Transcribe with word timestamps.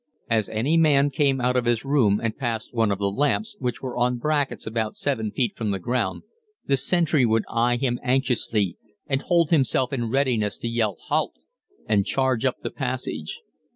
As 0.31 0.49
any 0.49 0.77
man 0.77 1.11
came 1.11 1.39
out 1.39 1.55
of 1.55 1.65
his 1.65 1.85
room 1.85 2.19
and 2.19 2.35
passed 2.35 2.73
one 2.73 2.89
of 2.91 2.97
the 2.97 3.11
lamps, 3.11 3.55
which 3.59 3.83
were 3.83 3.95
on 3.95 4.17
brackets 4.17 4.65
about 4.65 4.95
7 4.95 5.29
feet 5.29 5.55
from 5.55 5.69
the 5.69 5.77
ground, 5.77 6.23
the 6.65 6.75
sentry 6.75 7.23
would 7.23 7.45
eye 7.47 7.75
him 7.75 7.99
anxiously 8.03 8.79
and 9.05 9.21
hold 9.21 9.51
himself 9.51 9.93
in 9.93 10.09
readiness 10.09 10.57
to 10.57 10.67
yell 10.67 10.95
"Halt!" 11.07 11.35
and 11.87 12.03
charge 12.03 12.45
up 12.45 12.61
the 12.63 12.71
passage. 12.71 13.41